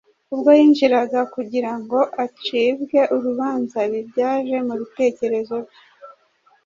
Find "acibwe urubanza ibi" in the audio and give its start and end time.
2.25-4.01